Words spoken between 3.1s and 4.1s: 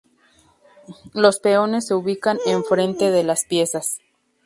de las piezas.